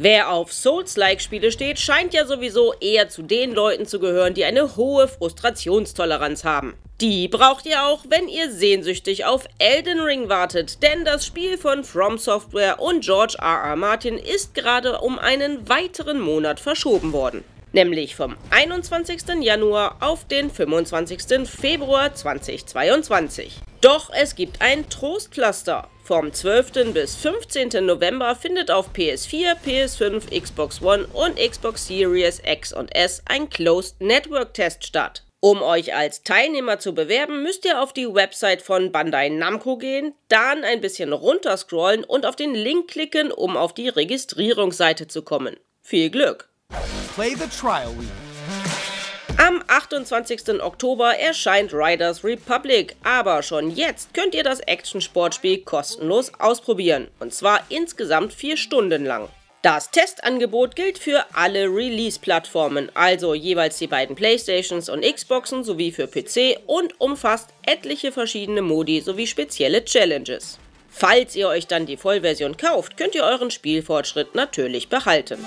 [0.00, 4.76] Wer auf Souls-like-Spiele steht, scheint ja sowieso eher zu den Leuten zu gehören, die eine
[4.76, 6.74] hohe Frustrationstoleranz haben.
[7.00, 11.82] Die braucht ihr auch, wenn ihr sehnsüchtig auf Elden Ring wartet, denn das Spiel von
[11.82, 13.70] From Software und George R.
[13.70, 13.74] R.
[13.74, 17.42] Martin ist gerade um einen weiteren Monat verschoben worden.
[17.72, 19.42] Nämlich vom 21.
[19.42, 21.48] Januar auf den 25.
[21.48, 23.58] Februar 2022.
[23.80, 25.88] Doch es gibt ein Trostpflaster.
[26.02, 26.94] Vom 12.
[26.94, 27.84] bis 15.
[27.84, 34.00] November findet auf PS4, PS5, Xbox One und Xbox Series X und S ein Closed
[34.00, 35.24] Network Test statt.
[35.40, 40.14] Um euch als Teilnehmer zu bewerben, müsst ihr auf die Website von Bandai Namco gehen,
[40.28, 45.56] dann ein bisschen runterscrollen und auf den Link klicken, um auf die Registrierungsseite zu kommen.
[45.82, 46.48] Viel Glück!
[47.18, 48.08] Play the trial week.
[49.38, 50.62] Am 28.
[50.62, 57.08] Oktober erscheint Riders Republic, aber schon jetzt könnt ihr das Action-Sportspiel kostenlos ausprobieren.
[57.18, 59.28] Und zwar insgesamt vier Stunden lang.
[59.62, 66.06] Das Testangebot gilt für alle Release-Plattformen, also jeweils die beiden Playstations und Xboxen sowie für
[66.06, 70.60] PC und umfasst etliche verschiedene Modi sowie spezielle Challenges.
[70.88, 75.44] Falls ihr euch dann die Vollversion kauft, könnt ihr euren Spielfortschritt natürlich behalten.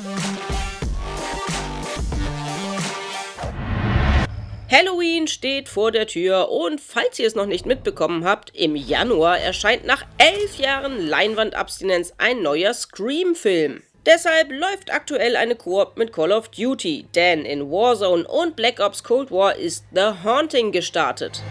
[4.72, 9.38] Halloween steht vor der Tür und falls ihr es noch nicht mitbekommen habt, im Januar
[9.38, 13.84] erscheint nach elf Jahren Leinwandabstinenz ein neuer Scream-Film.
[14.06, 19.04] Deshalb läuft aktuell eine Koop mit Call of Duty, denn in Warzone und Black Ops
[19.04, 21.44] Cold War ist The Haunting gestartet.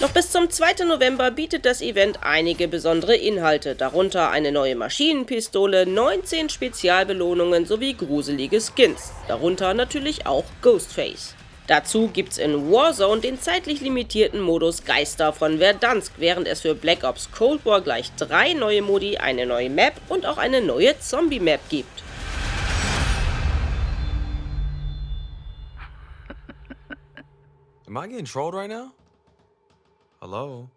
[0.00, 0.84] Noch bis zum 2.
[0.84, 8.60] November bietet das Event einige besondere Inhalte, darunter eine neue Maschinenpistole, 19 Spezialbelohnungen sowie gruselige
[8.60, 11.34] Skins, darunter natürlich auch Ghostface.
[11.66, 17.02] Dazu gibt's in Warzone den zeitlich limitierten Modus Geister von Verdansk, während es für Black
[17.02, 21.60] Ops Cold War gleich drei neue Modi, eine neue Map und auch eine neue Zombie-Map
[21.70, 22.04] gibt.
[27.88, 28.92] Am I getting trolled right now?
[30.30, 30.68] Hello?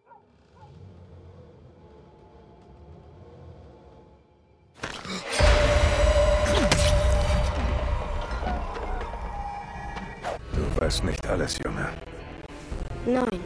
[10.53, 11.90] Du weißt nicht alles, Junge.
[13.06, 13.41] Nein.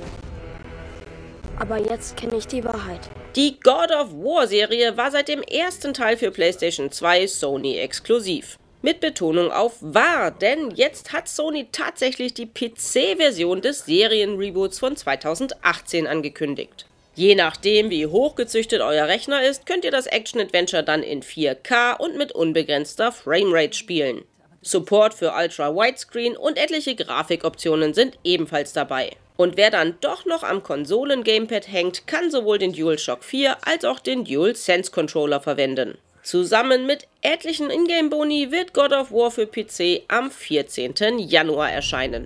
[1.58, 3.10] Aber jetzt kenne ich die Wahrheit.
[3.36, 8.60] Die God of War Serie war seit dem ersten Teil für PlayStation 2 Sony exklusiv.
[8.86, 16.06] Mit Betonung auf wahr, denn jetzt hat Sony tatsächlich die PC-Version des Serienreboots von 2018
[16.06, 16.86] angekündigt.
[17.16, 22.16] Je nachdem, wie hochgezüchtet euer Rechner ist, könnt ihr das Action-Adventure dann in 4K und
[22.16, 24.24] mit unbegrenzter Framerate spielen.
[24.62, 29.14] Support für Ultra Widescreen und etliche Grafikoptionen sind ebenfalls dabei.
[29.36, 34.00] Und wer dann doch noch am Konsolen-Gamepad hängt, kann sowohl den DualShock 4 als auch
[34.00, 35.98] den DualSense Controller verwenden.
[36.26, 41.20] Zusammen mit etlichen Ingame-Boni wird God of War für PC am 14.
[41.20, 42.26] Januar erscheinen.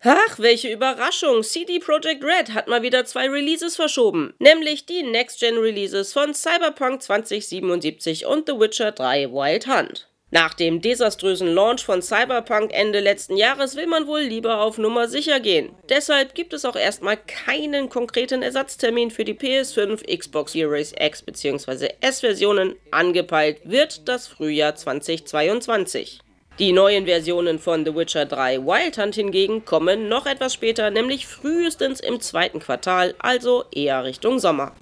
[0.00, 1.42] Ach, welche Überraschung!
[1.42, 8.24] CD Projekt Red hat mal wieder zwei Releases verschoben, nämlich die Next-Gen-Releases von Cyberpunk 2077
[8.24, 10.08] und The Witcher 3 Wild Hunt.
[10.30, 15.08] Nach dem desaströsen Launch von Cyberpunk Ende letzten Jahres will man wohl lieber auf Nummer
[15.08, 15.74] sicher gehen.
[15.88, 21.88] Deshalb gibt es auch erstmal keinen konkreten Ersatztermin für die PS5, Xbox Series X bzw.
[22.02, 22.76] S-Versionen.
[22.92, 26.20] Angepeilt wird das Frühjahr 2022.
[26.58, 31.24] Die neuen Versionen von The Witcher 3 Wild Hunt hingegen kommen noch etwas später, nämlich
[31.24, 34.74] frühestens im zweiten Quartal, also eher Richtung Sommer.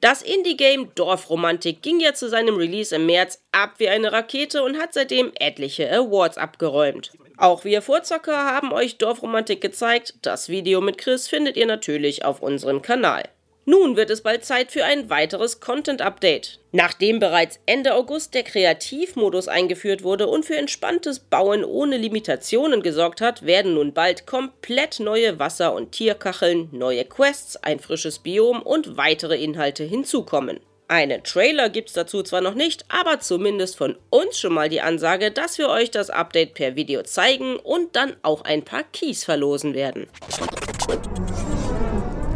[0.00, 4.78] Das Indie-Game Dorfromantik ging ja zu seinem Release im März ab wie eine Rakete und
[4.78, 7.12] hat seitdem etliche Awards abgeräumt.
[7.36, 10.14] Auch wir Vorzocker haben euch Dorfromantik gezeigt.
[10.22, 13.24] Das Video mit Chris findet ihr natürlich auf unserem Kanal.
[13.66, 16.58] Nun wird es bald Zeit für ein weiteres Content-Update.
[16.72, 23.20] Nachdem bereits Ende August der Kreativmodus eingeführt wurde und für entspanntes Bauen ohne Limitationen gesorgt
[23.20, 28.96] hat, werden nun bald komplett neue Wasser- und Tierkacheln, neue Quests, ein frisches Biom und
[28.96, 30.60] weitere Inhalte hinzukommen.
[30.88, 35.30] Einen Trailer gibt's dazu zwar noch nicht, aber zumindest von uns schon mal die Ansage,
[35.30, 39.74] dass wir euch das Update per Video zeigen und dann auch ein paar Keys verlosen
[39.74, 40.08] werden.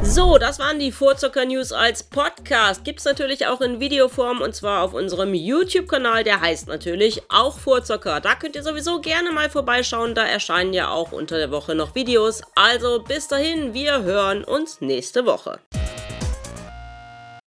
[0.03, 2.85] So, das waren die Vorzucker News als Podcast.
[2.85, 6.25] Gibt es natürlich auch in Videoform und zwar auf unserem YouTube-Kanal.
[6.25, 8.21] Der heißt natürlich auch Vorzucker.
[8.21, 10.15] Da könnt ihr sowieso gerne mal vorbeischauen.
[10.15, 12.43] Da erscheinen ja auch unter der Woche noch Videos.
[12.55, 15.61] Also bis dahin, wir hören uns nächste Woche.